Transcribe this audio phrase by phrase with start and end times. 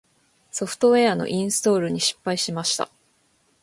[0.49, 2.89] ソフトウェアのインストールに失敗しました。